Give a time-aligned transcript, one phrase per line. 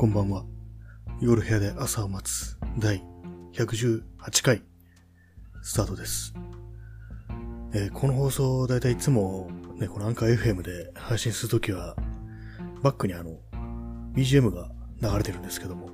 [0.00, 0.44] こんばんは。
[1.20, 3.04] 夜部屋で朝を待つ第
[3.52, 4.02] 118
[4.42, 4.62] 回
[5.60, 6.32] スタートです。
[7.74, 11.96] えーこの放送だいたいいつもね、このアンカー FM で配信するときは
[12.82, 13.40] バックにあの
[14.14, 14.70] BGM が
[15.02, 15.90] 流れてるんですけども、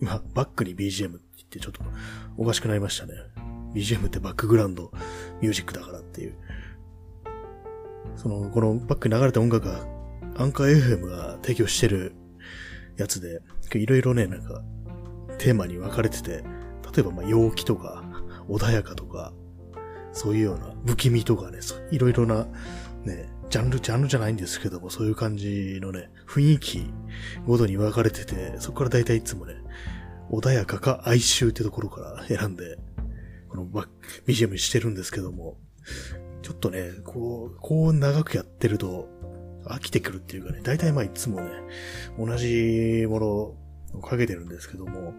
[0.00, 1.82] 今バックに BGM って言ってちょっと
[2.38, 3.12] おかしくなりましたね。
[3.74, 4.90] BGM ってバックグラウンド
[5.42, 6.34] ミュージックだからっていう。
[8.16, 9.86] その、このバックに流れた音楽が
[10.38, 12.14] アンカー FM が提供してる
[13.00, 13.40] やつで、
[13.74, 14.62] いろいろね、なんか、
[15.38, 16.44] テーマに分かれてて、
[16.94, 18.04] 例えば、まあ、陽気とか、
[18.48, 19.32] 穏やかとか、
[20.12, 21.58] そういうような、不気味とかね、
[21.90, 22.46] いろいろな、
[23.04, 26.92] ね、ジャンル、ジャンルじゃないんですけども、そういう感じのね、雰囲気
[27.46, 29.54] ごとに分かれてて、そこから大体いつもね、
[30.30, 32.78] 穏やかか哀愁ってところから 選んで、
[33.48, 33.88] このバッ
[34.26, 35.58] BGM にしてるんですけども、
[36.42, 39.08] ちょっとね、こう、こう長くやってると、
[39.64, 41.50] 飽きてくるっていうかね、大体まあいつもね、
[42.18, 43.56] 同じものを
[44.02, 45.12] かけてるんですけども、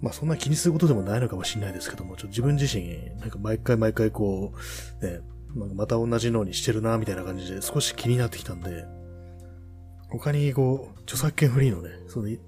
[0.00, 4.52] まあそんな気にすることでもないのかもしれないですけども、ちょっと自分自身、なんか毎回毎回こ
[5.00, 5.20] う、ね、
[5.54, 8.84] なんかまた同じのにしてるな、みたいな感じで少し気になってきたんで、
[10.08, 12.38] 他にこう、著作権フリーのね、そのい、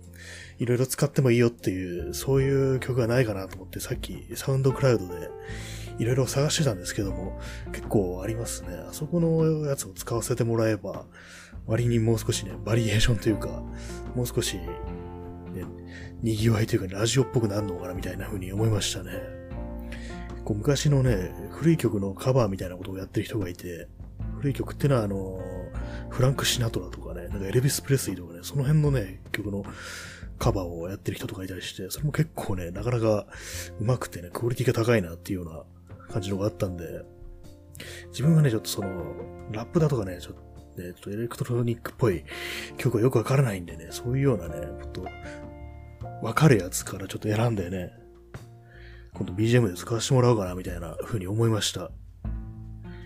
[0.58, 5.28] いろいろ使ってもいいよっていう、そういう曲がないかなと思って、さっきサウンドクラウドで
[5.98, 7.38] いろいろ探してたんですけども、
[7.72, 8.76] 結構ありますね。
[8.88, 11.06] あそこのやつを使わせてもらえば、
[11.66, 13.62] 割にもう少しね、バリエーションというか、
[14.14, 14.64] もう少し、ね、
[16.22, 19.12] 賑わいというか、ラジオっぽくなるのかなみたいな風に思いましたね。
[20.44, 23.88] こう昔のね、古い曲のカバーみたいなことをやってる人がいて、
[24.38, 25.40] 古い曲ってのはあの、
[26.10, 29.64] フランク・シナトラとかね、なんかエルビス・プレスリーとかね、その辺のね、曲の
[30.38, 33.26] カバーをやってる人とかいたりして、それも結構ね、なかなか
[33.80, 35.62] 上手くてね、クオリティが高いなっていうような
[36.14, 36.84] 感じのがあったんで、
[38.10, 38.88] 自分はね、ちょっとその、
[39.50, 40.34] ラップだとかね、ちょっ
[40.76, 42.24] とね、ちょっとエレクトロニックっぽい
[42.76, 45.06] 曲がよくわからないんでね、そういうようなね、ちょっと、
[46.22, 47.92] わかるやつからちょっと選んでね、
[49.12, 51.90] 今度 BGM で使わせてもらおうかな、みたいな風に思いました。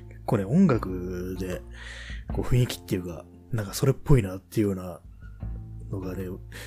[0.09, 1.62] 結構ね、音楽で、
[2.33, 5.00] こう雰囲気っていうか、なんかそれっぽいなっていうような
[5.91, 6.25] のがね、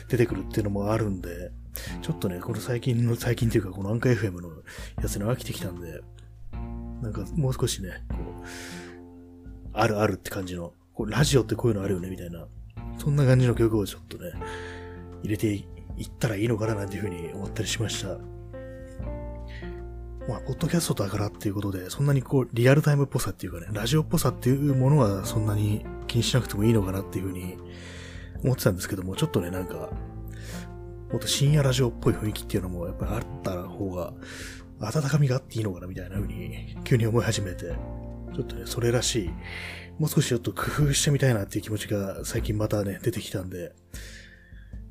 [0.10, 1.52] 出てくるっていうのもあるんで、
[2.02, 4.50] ちょっとね、この最近の、最近っていうか、このアンカー FM の
[5.02, 6.02] やつに飽きてきたんで、
[7.02, 8.22] なんかもう少しね、こう、
[9.74, 12.48] あるあるって感じの、こうラジオってこういうのあるよね、みたいな、
[12.98, 14.32] そんな感じの曲をちょっとね、
[15.24, 15.66] 入れてい
[16.04, 18.18] ったらいいのかななんていうふうに思ったりしました。
[20.28, 27.58] まあ、ポッドキャストだからっていうことで、そんなにこう、リアルタイムっぽさっていうかね、ラジオっぽさっていうものはそんなに気にしなくてもいいのかなっていうふうに
[28.44, 29.90] 思ってたんですけども、ちょっとね、なんか、
[31.12, 34.14] もっと深夜ラジオっぽい雰囲気っていうのもやっぱりあった方が、
[34.82, 37.76] 温かみがあっていいのかなみたいな風に急に思い始めて、
[38.34, 39.30] ちょっとね、それらしい、
[40.00, 43.74] もう少しちょっと工夫してみたいなっていう気持ちが最近またね、出てきたんで、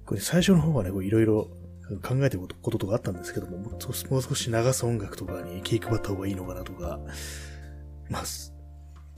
[0.06, 1.50] これ最初の方はね、いろいろ
[2.02, 7.00] 考えてることとかあったんですけども、もう少もう少し流す音楽とかに気配った方がいいのかなとか、
[8.08, 8.22] まあ、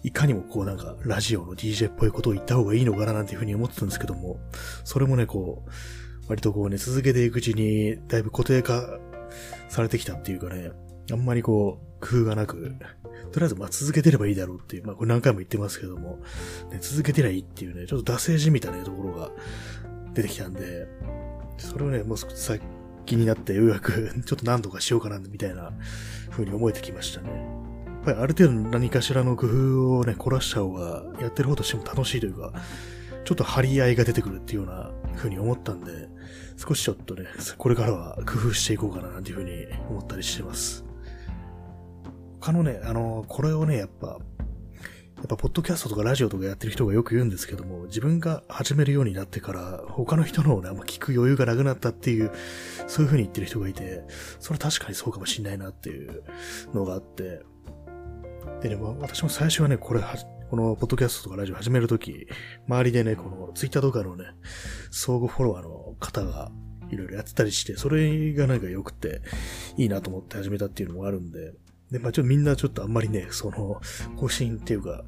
[0.02, 4.38] いかにもこうなんかラジオの DJ っぽいことを言った方がいいのかななんていうふうに思ってたんですけども、
[4.84, 5.70] それもね、こう、
[6.28, 8.98] 割とこうね、続けていくうちにだいぶ固定化
[9.72, 10.70] されてきたっていうかね、
[11.10, 12.76] あんまりこう、工夫がなく、
[13.32, 16.18] とりあえずまあ続けてればいいだろうっていう、まあこれ何回も言ってますけども、
[16.70, 19.30] ね、続けてりゃいいっていうね、ちょっと惰性じみたねところが
[20.12, 20.86] 出てきたんで、
[21.56, 25.72] それをね、もう少し先になってようやく ちょっと何とかしようかなみたいな
[26.28, 27.30] 風に思えてきましたね。
[27.30, 32.52] やっぱりある程度何かしらの工夫をね、凝らした方が、やってる方としても楽しいというか、
[33.24, 36.08] ちょっと張り合いが出てくるっていうような風に思ったんで、
[36.66, 37.26] 少しちょっとね、
[37.58, 40.84] これからは工夫していこうかななんていう風に思ったりしてます。
[42.40, 44.06] 他のね、あの、これをね、やっぱ、
[45.16, 52.30] やっぱ、ポッドキャストとかラジオとかやってる人がよく言うんですけども、自分が始めるようになってから、他の人のね、あんま聞く余裕がなくなったっていう、
[52.86, 54.04] そういう風に言ってる人がいて、
[54.38, 56.22] それは確かにそうかもしんないなっていう
[56.72, 57.42] のがあって、
[58.60, 60.14] でね、私も最初はね、これは、
[60.52, 62.26] このポッドキャストとかラジオ始めるとき、
[62.68, 64.26] 周りでね、このツイッターとかのね、
[64.90, 66.52] 相互フォロワーの方が
[66.90, 69.22] いろいろやってたりして、それがなんか良くて
[69.78, 71.54] いいなと思って始めたっていうのもあるんで、
[71.90, 73.80] で、まあちょっとみんなちょっとあんまりね、その、
[74.18, 75.06] 更新っていうか、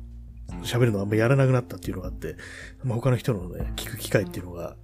[0.63, 2.37] 喋るのあんまりやらなくなったっていうのがあって、
[2.83, 4.79] まあ他の人のね、聞く機会っていうのが、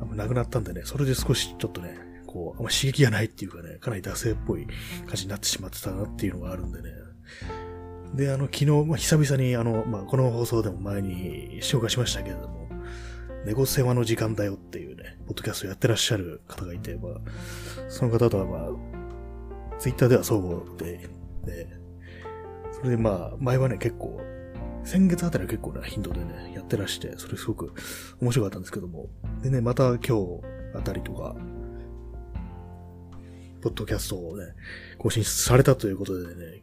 [0.00, 1.98] あんまなくなったんでね、それで少しちょっとね、
[2.28, 4.68] こう、あんま刺激がないっていうかね、かなり惰性っぽい
[5.06, 6.90] 感じになってしまってたなっていうのがあるんでね。
[8.14, 12.68] で、あの、昨日、まあ、久々に、あの、まあ、この放送でも前に紹介しましたけれども、
[13.44, 17.12] 猫世話の時間だよっていうね、ポッドキャストやってらっしゃる方がいて、まあ、
[17.88, 21.08] その方とはまあ、ツイッターでは相互で、
[21.44, 21.68] で、
[22.72, 24.20] それでまあ、前はね、結構、
[24.84, 27.72] 先月あたりは結構な頻度でね、やってらして、それすごく
[28.20, 29.08] 面白かったんですけども。
[29.42, 30.40] でね、また今日
[30.74, 31.36] あたりとか、
[33.60, 34.54] ポッドキャストをね、
[34.98, 36.62] 更新されたということでね、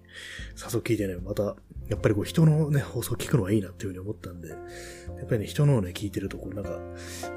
[0.56, 1.56] 早速聞いてね、また、
[1.88, 4.56] やっぱりこう人のね、放送聞くのはいいなっていうふうに思ったんで、や
[5.24, 6.80] っぱりね、人のね、聞いてると、こうなんか、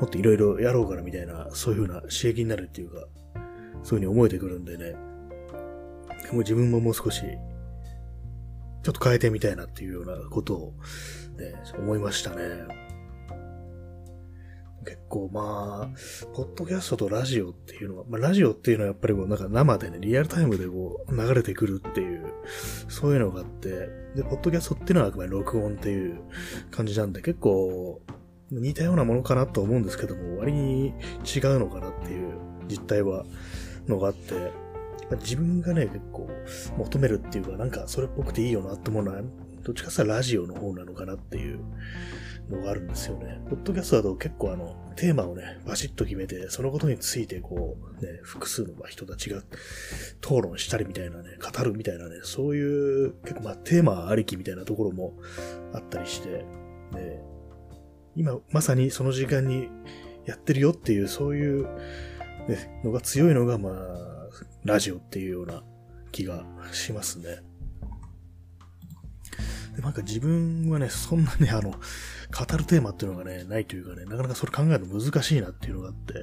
[0.00, 4.92] もっといろいろやろうかなみたいな、そういうふうな刺激になるっていうか、そういうふうに思えてくるんでね、
[6.32, 7.22] もう自分ももう少し、
[8.82, 10.74] ちょっと変えてみたいなっていうようなことを、
[11.38, 12.79] ね、思いましたね。
[14.84, 22.24] 結構まあ、ポッドキャストとラジオっていうのは、まあラジオっていうのはやっぱりこうなんか生でね、リアルタイムでこう流れてくるっていう、
[22.88, 23.68] そういうのがあって、
[24.16, 26.20] で、ポッドキャストっていうのはあくまで録音っていう
[26.70, 28.00] 感じなんで結構
[28.50, 32.32] 似たようなものかなと思うんですけども、割に違うのかなっていう
[32.68, 33.24] 実態は、
[33.86, 34.40] のがあって、ま
[35.12, 36.28] あ自分がね、結構
[36.78, 39.20] 求めるっていうか、なんかそれっぽくていいよなって思うのは、
[39.62, 41.60] どっちかさラジオの方なのかなっていう
[42.50, 43.41] のがあるんですよね。
[43.49, 49.38] ポッドキャストだと結構あの、テーマをね、バシッと決めて、そのことについてこう、ね、複数の人たちが
[50.20, 55.14] 討論したりみたいなね、語るみたいなね、そういう結構まあテーマありきみたいなところも
[55.73, 56.44] あったりして、
[56.93, 57.23] ね、
[58.17, 59.69] 今まさにその時間に
[60.26, 61.64] やってるよっていう、そういう、
[62.49, 64.11] ね、のが強いのがまあ、
[64.64, 65.62] ラジオっていうような
[66.12, 67.50] 気がしますね。
[69.80, 71.76] で、なんか自分はね、そんなね、あの、語
[72.56, 76.22] るテーマっていうのがね、ないというかね、なかなかそれ考えるの難しいなっていうのがあって、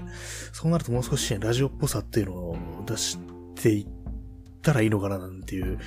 [0.53, 3.17] そうなるともう少しね、ラジオっぽさっていうのを出し
[3.55, 3.87] ていっ
[4.61, 5.79] たらいいのかななんていう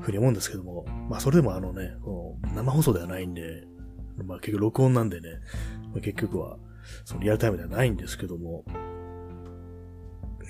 [0.00, 3.66] ふうに思うんですけども、まあそれでもあのね、この生放送ではないんで、
[4.24, 5.28] まあ結局録音なんでね、
[5.92, 6.58] まあ、結局は
[7.04, 8.64] そのリアルタイムではないんですけども、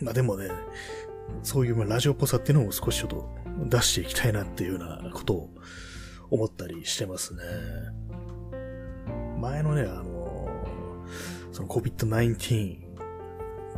[0.03, 0.51] まあでもね、
[1.43, 3.29] そういうラジオっぽさっていうのを少しちょっと
[3.69, 5.51] 出していきたいなっていうようなことを
[6.31, 7.43] 思ったりしてますね。
[9.41, 10.49] 前のね、あの
[11.53, 12.79] その COVID-19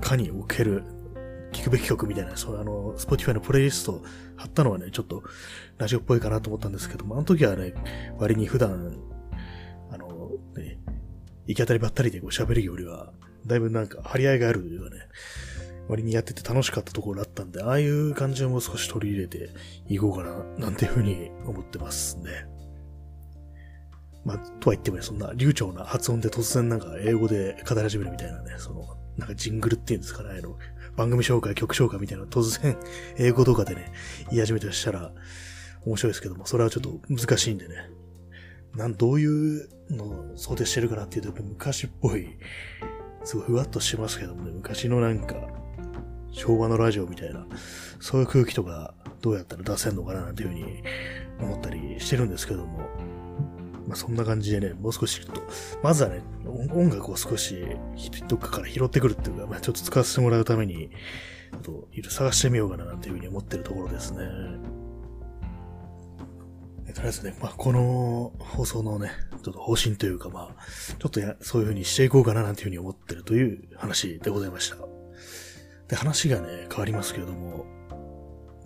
[0.01, 0.85] かにおける
[1.53, 4.03] 聞くべき曲みたいな、そうあの、Spotify のプレイリスト
[4.37, 5.23] 貼ったのはね、ちょっと
[5.79, 7.75] ラジオっぽいかなと思ったんですけども、あの時はね、
[8.19, 8.97] 割に普段、
[9.91, 10.79] あの、ね、
[11.47, 13.13] 行き当たりばったりでこう喋るよりは、
[13.47, 15.03] だいぶなんか張り合いがあるというかね、
[15.89, 19.51] 割にやってて楽しかったところだったんで、ああいう感じをもう少し取り入れて
[19.89, 22.47] いこうかな、なんていうふうに思ってますね。
[24.25, 28.87] まあ、とは言ってもね、そんな流暢な発音で突然なんか英語で語り始めるみたいなね、その、
[29.17, 30.59] なんかジングルっていうんですかね、あの、
[30.97, 32.77] 番組紹介、曲紹介みたいな突然
[33.17, 33.93] 英語とかでね、
[34.31, 35.13] 言い始めたとしたら
[35.87, 37.75] 面白いですけども、それはちょっと難しいんでね。
[38.75, 42.29] なん、どういうのを想定してるかなっていうと、やっぱ昔っぽい、
[43.25, 45.37] すごいふわっとしますけどもね、昔のなんか、
[46.33, 47.47] 昭和のラジオみたいな、
[48.01, 50.83] そういう空気とかどうやったら出せんのかななんていうふうに
[51.41, 52.79] 思ったりしてるんですけども、
[53.87, 55.43] まあ、そんな感じでね、もう少しと、
[55.83, 57.57] まずはね、音楽を少し
[58.29, 60.91] どっかから拾ってくるっていうか、まあ、ちょっと使わせてもらうために、
[61.53, 64.19] ちょっといろ探してみようかななんていうふうに思ってるところですね。
[66.95, 69.11] とりあえずね、まあ、この放送のね、
[69.43, 70.63] ちょっと方針というか、まあ、
[70.99, 74.88] ちょっとや、そういう風にしていこうかななんていう風に思ってるという話でございました。
[75.89, 77.67] で、話がね、変わりますけれども、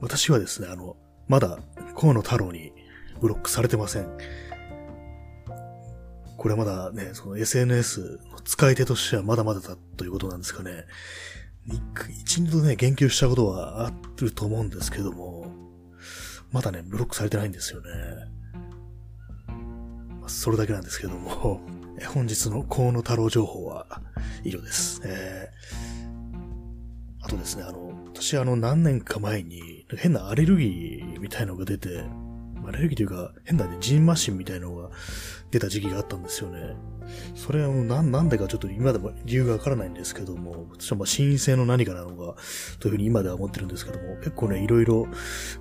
[0.00, 0.96] 私はですね、あの、
[1.28, 1.58] まだ
[1.96, 2.72] 河野太郎に
[3.20, 4.08] ブロックされてません。
[6.36, 10.86] これはまだね、その SNS の使い手としてはまだまだだということなんですかね。
[12.20, 15.46] 一度ね、言及したことはあると思うんですけども、
[16.50, 17.88] まだね、ブロックされてないんですよね。
[20.20, 21.60] まあ、それだけなんですけども、
[22.12, 23.86] 本日の河野太郎情報は
[24.42, 25.00] 以上です。
[25.04, 26.01] えー、
[27.22, 32.04] あとですね、あの、私あの何年か前に変なアレルギーみたいのが出て、
[32.66, 34.90] アレルギーというか、変なね、ジンマシンみたいのが
[35.50, 36.76] 出た時期があったんですよね。
[37.34, 42.36] それはもうなんでかちょっと今でも理由がわからないんですけども、私はまあ心性の何かなのか、
[42.80, 45.06] というふうに今では思ってるんですけども、結構ね、いろいろ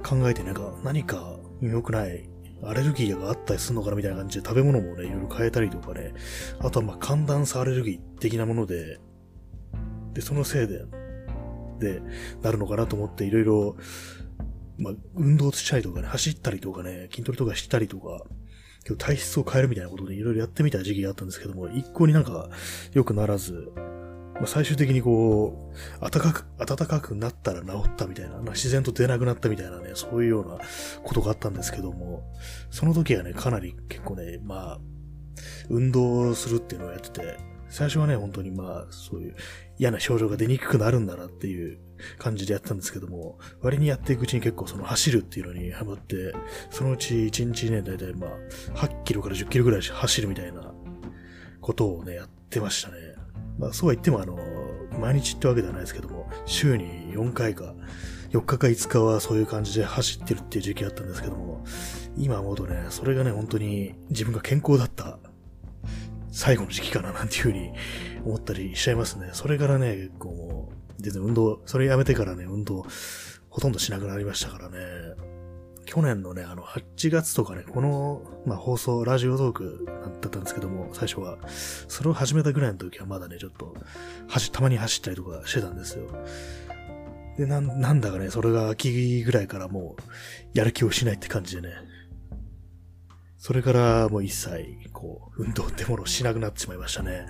[0.04, 2.30] 考えてなんか何か良くない
[2.64, 6.14] アレルギーがあったりするのかなみたいな感じで食べ物もね、いろいろ変えたりとかね、
[6.60, 9.00] あとはまあ寒暖差アレルギー的なもので、
[10.14, 10.84] で、そのせいで、
[11.82, 12.02] で、
[12.42, 13.76] なるのかなと思っていろいろ
[14.82, 18.24] まあ、運動したりとかね、走ったりとかね、筋トレとかしたりとか、
[18.98, 22.50] 体質を変えるみたいなことでいろいろやってみた時期があったんですけども、一向になんか
[22.94, 23.72] 良くならず、
[24.36, 30.58] まあ、最終的にこう、暖かく、暖かくなったら治ったみたいな、自然と出なくなったみたいなね、そういうような
[31.04, 32.24] ことがあったんですけども、
[32.72, 34.80] その時はね、かなり結構ね、まあ、
[35.70, 37.38] 運動するっていうのをやってて、
[37.72, 39.36] 最初はね、本当にまあ、そういう
[39.80, 41.80] 嫌な症状が出にくくなるんだなっていう
[42.20, 46.34] 感じでやったんですけども、割にやっていくうちに結構その走るっていうのにハマって、
[46.70, 48.30] そのうち1日ね、だいたいまあ、
[48.76, 50.74] 8キロから10キロぐらい走るみたいな
[51.62, 52.96] ことをね、やってましたね。
[53.58, 54.38] まあそうは言ってもあの、
[55.00, 57.74] 毎日ってわけではないですけども、週に4回か、
[58.32, 61.64] 4日か5日はそういう感じで走ってるっていう時期あったんですけども、
[62.18, 65.20] 今思うとね、それがね、本当に自分が健康だった
[66.32, 67.72] 最後の時期かななんていうふうに
[68.26, 69.30] 思ったりしちゃいますね。
[69.34, 72.86] それからね、結構もう、全然運動、それやめてからね、運動
[73.50, 74.78] ほとんどしなくなりましたからね。
[75.86, 79.86] 去年のね、あの、8月とかね、この、まあ、放送、ラジオトーク
[80.22, 81.38] だったんですけども、最初は。
[81.90, 83.76] それを始めたぐらいの時はまだね、ちょっと、
[84.30, 86.08] 走、たまに走ったりとかしてたんですよ。
[87.38, 91.74] で、な、なんだかね、それが秋ぐらいからもう、やる気をしないって感じでね。
[93.42, 97.26] それからもう一切、こう、運動ってものをしなくなってしまいましたね。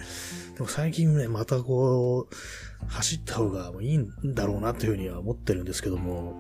[0.55, 6.35] でも最近ね、またこう、走った方がいいんだろうなっていうふうには思ってるんですけども、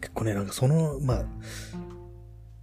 [0.00, 1.26] 結構ね、なんかその、まあ、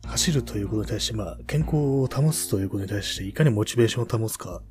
[0.10, 4.62] 走るということに対して、まあ、健康を保つということに対して、いかにモチベーションを保つか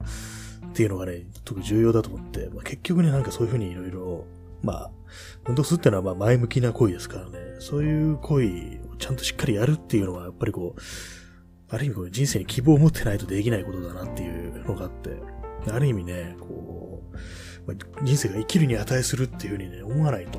[0.67, 4.27] っていうのがね、特に重要だと思って、まあ、結局ね、なんかそういうふうにいろいろ、
[4.61, 4.91] まあ、
[5.49, 10.81] 運動するっていうのはまあ前向きな行為ですからね、そういう行為ちゃんとしっかりやるっていうのは、やっぱりこう、
[11.69, 15.11] ある意味こう人生に希望を持ってないとできないことだなっていうのがあって、
[15.71, 17.17] ある意味ね、こう、
[17.67, 20.39] まあ、人生が生きるに値するっていうふうにね、思わないと、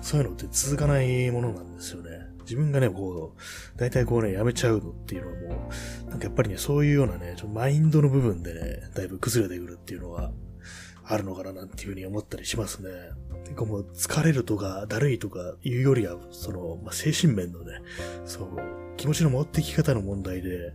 [0.00, 2.10] そういうのって続かないものなんですよね。
[2.40, 5.70] 自分がね、こう、大体こうね、やめちゃうのっていうのはも
[6.06, 10.32] う、なんかやっぱりね、そういうようなね、ちょマインドの部分でね、だいぶ崩れてくるっていうのは、
[11.06, 12.90] あるのかななんていうふうに思ったりしますね。
[13.44, 17.80] てかもう疲れるとかだるいとかいうよりは、その、まあ、精神面のね、
[18.24, 18.48] そう、
[18.96, 20.72] 気持ちの持ってき方の問題で、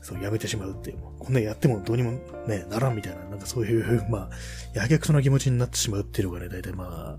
[0.00, 0.98] そう、やめてしまうっていう。
[1.18, 2.12] こんなやってもどうにも
[2.46, 4.30] ね、ならんみたいな、なんかそういう、まあ、
[4.74, 7.18] やけくそな気持ちになってしまうっていうのがね、大体ま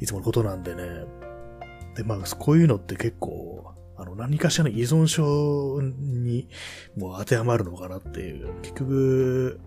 [0.00, 0.82] いつものことなんでね。
[1.96, 3.73] で、まあ、こういうのって結構、
[4.04, 6.48] の、何かしらの依存症に
[6.96, 8.60] もう当てはまるのかなっていう。
[8.62, 9.60] 結局、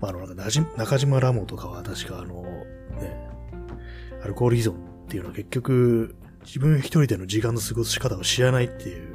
[0.00, 0.44] まあ、あの、なんか
[0.76, 3.28] 中島ラモとかは確かあの、ね、
[4.22, 4.74] アルコール依存っ
[5.08, 9.14] ていうのは結局、自分一人での時間の過ごし方を知らないっていう、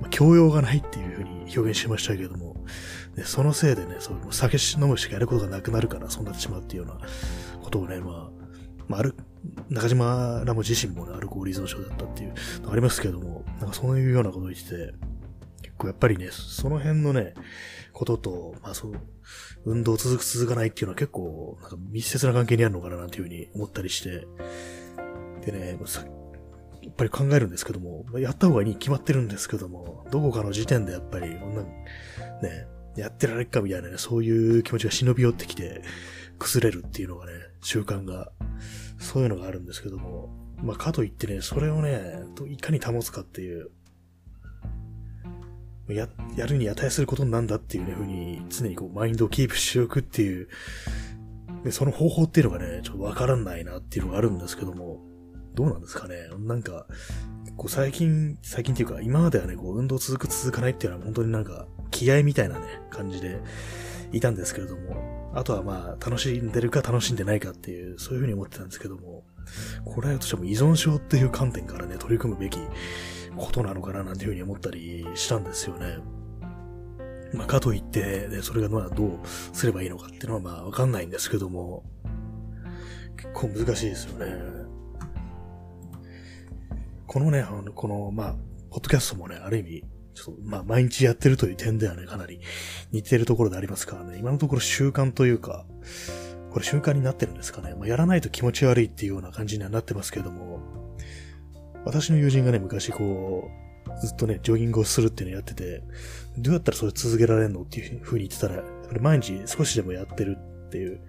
[0.00, 2.56] まあ、教養がないっていうふうに表現しましたけれども、
[3.16, 7.06] ね、そのせいでね、そう酒飲むしかやることがなくなるからそうなってしまうっていうような
[7.62, 8.30] ことをね、まあ、
[8.88, 9.14] まあ、ある、
[9.68, 14.94] 中島らも自身もね、アルコール依存症だったっていうのありますけども、なんかそういうようなことを言ってて、
[15.62, 17.34] 結構やっぱりね、その辺のね、
[17.92, 18.92] ことと、まあそう、
[19.64, 24.26] 運動続く続かないっていうのは結構、なんか密接な関係にあるのかななんていうふうに思ったりして、
[25.44, 25.78] でね、
[26.82, 31.68] やっぱり考えるんですけども、やった方がいいに決まってるんですけども、どこかの時点でやっぱり、こんな、ね、
[32.96, 35.82] やってられっかみたいなね、そういう気持ちが忍び寄ってきて、
[36.38, 37.32] 崩れるっていうのがね、
[37.64, 38.30] 習慣が、
[38.98, 40.30] そういうのがあるんですけども、
[40.62, 43.70] まあ、かといってね、それをね、いかに保つかっていう、
[45.88, 50.48] や、やるに値することなんだっていうね、ふうに、常にこう、マインドをキープしておくっていう、
[51.64, 55.00] でその方法っていうのがね、ちょっとわからないなっていうのがあるんですけども、
[55.54, 56.16] どうなんですかね？
[56.38, 56.86] なんか、
[57.56, 63.40] こう最近、最近っていうか、今まではね、こう、運動続く続かないっていうのは本当になんか、気合みたいなね、感じで
[64.16, 69.24] いたんですけれども、あとはまあ、楽しんでるか楽しんでないかっていう、そういうふうに思ってたんですけども、
[69.84, 72.58] これはとしても依存症っていう観点からね、取り組むべき
[73.36, 75.98] ことなのかななんていうふうに思ったりしたんですよね。
[77.32, 81.82] まあ、かといって、ね、それがまあどうすればいいのかっていうのはまあわかんないんですけども、
[83.16, 84.64] 結構難しいですよね。
[87.06, 88.34] このね、あの、この、まあ、
[88.70, 92.40] ポッドキャストもね、ある意味、ちょっと、まあ、毎日やってるという点ではね、かなり
[92.92, 95.66] 似てるところでありますからね、今のところ習慣というか、
[96.50, 97.74] これ習慣になってるんですかね。
[97.74, 100.60] まあ、やらないと気持ち悪いっていうような感じにはなってますけれども、
[101.84, 105.82] 私の友人がね、昔こう、ずっとね、ジョギングをするっていうのをやってて、
[106.38, 111.00] どうやったらそれ続けられるのっていう風に言ってたら、やっぱり毎日少しでもやってるっていう。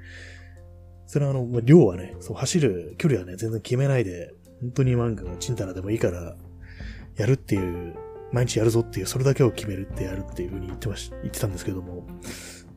[1.07, 6.35] それはあの、まあ、量はね、そう、走る距離はね、全然決めないで、本当に漫画がチンタラでもいいから、
[7.15, 7.95] やるっていう、
[8.35, 12.05] 毎日やるぞっていう、それだけを決めるってやるっていう風に言ってまし、言ってたんですけども、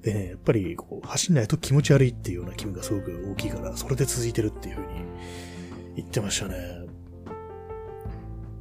[0.02, 4.94] でね、やっぱりこう、走んないと気持ち悪いっていうような気分がすごく大きいから、それで続いてるっていう風に
[5.96, 6.54] 言ってましたね。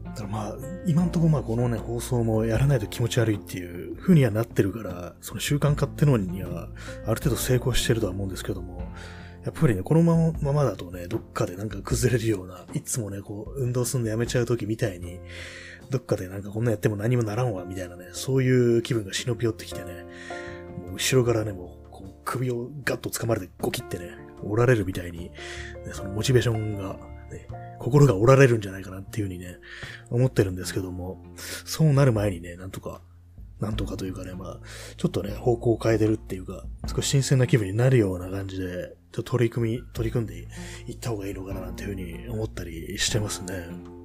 [0.05, 0.55] だからまあ、
[0.87, 6.69] 今んとこまあこのね、放送もやらないと気持ち悪いっていう風にはなってるから、その習慣化ってのには、
[7.05, 8.91] ある程度成功してるとは思うんですけども、
[9.45, 15.19] やっぱりね、このままだとね、どっかでなんか崩れるような、いつもね、こう、運動するのやめちゃう時みたいに、
[15.89, 20.05] どっかでなんかこんなやっても何もならんわ、みたいなね、そういう気分が忍び寄ってきてね、
[20.85, 25.31] もう後ろからね、もう、こう首をガッと掴まれてゴキってね、おられるみたいに、ね、
[25.93, 26.97] そのモチベーションが、
[27.31, 27.47] ね、
[27.79, 29.57] 心が折られるんじゃないかなっていうふうにね、
[30.09, 33.01] 思ってるんですけども、そうなる前にね、なんとか、
[33.59, 34.59] なんとかというかね、まあ、
[34.97, 40.47] ちょっとね、方向を変えてるっていうか、少し新鮮な気分になるような感じで、ちょっと取り組み、取り組んで
[40.87, 43.96] いった方がいいのかなっていうふうに思ったりしてますね。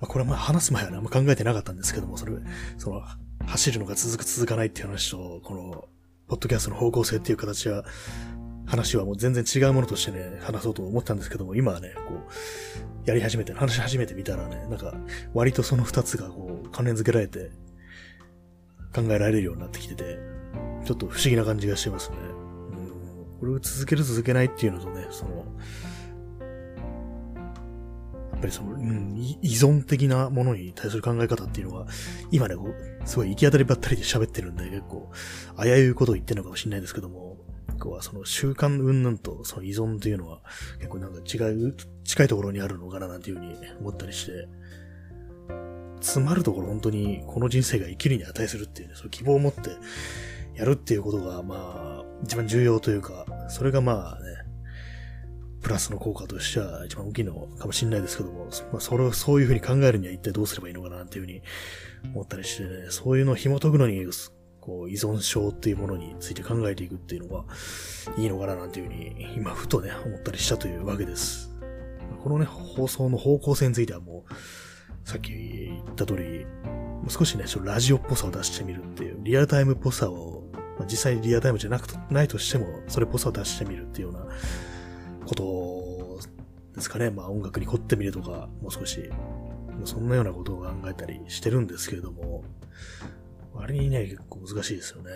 [0.00, 2.32] まあ、これはまあ話す前はね、あんま考えてなかったんですけども、それ、
[2.78, 3.02] その、
[3.46, 5.88] 走るのが続く続かないっていう話と、この、
[6.28, 7.84] ポッドキャストの方向性っていう形は、
[8.66, 14.94] 話はもう全然違うものとしてね、話そうと思ったんですけども、今はね、こう、やり始めて、話し始めてみたらね、なんか、
[15.32, 17.52] 割とその二つがこう、関連付けられて、
[18.94, 20.18] 考えられるようになってきてて、
[20.84, 22.16] ちょっと不思議な感じがしてますね。
[22.18, 25.44] うん、これを続ける続けないっていうのとね、その、
[28.36, 31.86] っぱりその、うん、依存的なものに対する考え方っていうのは、
[32.30, 35.10] 今ね、こう、すごい行き当たりばったりで喋ってるんで、結構、
[35.60, 37.38] 危ういことを言ってるのかもしれないですけども、
[37.86, 40.40] こはその習慣云々とその依存というのは
[40.78, 44.48] 結構なんか違う、近いところにあるのかななんていうふうに思ったりして、
[46.00, 49.70] 詰まるところ本当にこの人生が生きるに値するっていうね、その希望を持って
[50.54, 54.45] やるっていうことがまあ一番重要というか、それがまあね、
[55.66, 61.42] プラスの効果としては一番大きいのかもしれないですけども、まあ、それをそういうふうに考えるには一体どうすればいいのかなっていうふうに
[62.14, 64.06] 思ったりしてね、そういうのを紐解くのに
[64.60, 67.44] こう、依存症っていうものについて考えていくっていうのが
[68.16, 71.52] いいのかななんていうふうに、今ふとね、思ったりしたというわけです。
[72.22, 76.46] このね、放送の方向性についてはもう、さっき言った通り、
[77.08, 80.44] 少しね、ちょっとラジオっぽさを出してみるっていう、リアルタイムっぽさを、
[80.78, 84.26] まあ、実際にリアルタイムじゃなくないとしても、それっぽさを出してみるっていうような
[85.26, 86.20] こと
[86.74, 87.10] ですかね。
[87.10, 89.10] まあ音楽に凝ってみるとか、もう少し、
[89.84, 92.44] そんなようなことを考えたりしてるんですけれども、
[93.52, 95.10] 割にね、結構難しいですよね。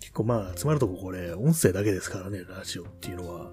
[0.00, 3.50] 結構まあ、つまるとここれ、音声だけですからね、ラジオっていうのは。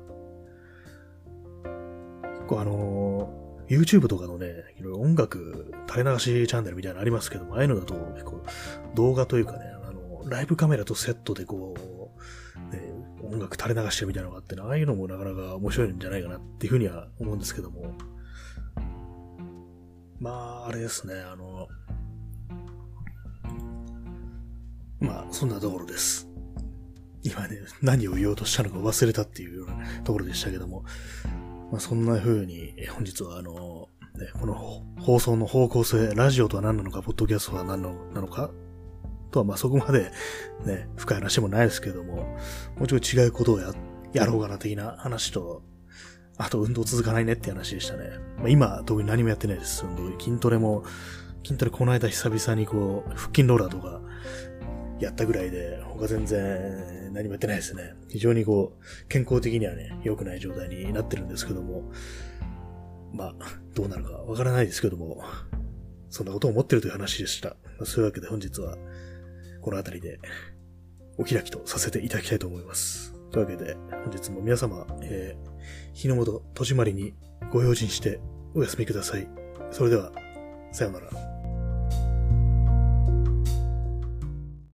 [2.24, 4.48] 結構あの、YouTube とかのね、
[4.78, 8.44] いろいろ音楽垂れ流しチャンネルみたいなのありますけども、ああいうのだと結構
[8.96, 12.01] 動画というかね、あの、ライブカメラとセットでこう、
[13.32, 17.96] 音楽垂れ流してるみたいなのがあって、ああいうのもなかなか面白いんじゃないかなっていうふうには思うんですけども。
[20.20, 21.68] まあ、あれですね、あの、
[25.00, 26.30] まあ、そんなところです。
[27.24, 30.84] 今ね、何を言おうとしたのか忘れたっていうようなところでしたけども、
[31.72, 37.90] まあ、そんな風に、本日はあの、ね、この放送の方向性、ラジオとは何なのか、ポッドキャストは何な
[38.22, 38.52] のか、
[39.32, 40.12] とはまあそこまで
[40.66, 42.38] ね、深い話もないですけども、
[42.78, 43.74] もうちょい違うことをや、
[44.14, 45.64] やろうかな的な話と、
[46.38, 48.10] あと運動続かないねって話でしたね。
[48.38, 49.86] まあ、今、特に何もやってないです。
[49.86, 50.20] 運動。
[50.20, 50.84] 筋トレも、
[51.44, 54.02] 筋トレこの間久々にこう、腹筋ローラーとか
[55.00, 57.94] やったぐらいで、他全然何もやってないですね。
[58.10, 61.92] 非常にこう、健康的にはね、良くない状態になってるんですけども、
[63.14, 63.34] まあ、
[63.74, 65.24] どうなるかわからないですけども、
[66.10, 67.56] そんなことを思ってるという話でした。
[67.84, 68.78] そういうわけで本日は、
[69.62, 70.20] この辺りで、
[71.18, 73.14] お開きとさせていただきたいと思います。
[73.32, 77.14] というわけで、本日も皆様、えー、日の元、戸締まりに
[77.52, 78.20] ご用心して
[78.54, 79.28] お休みください。
[79.72, 80.12] それでは、
[80.72, 81.31] さようなら。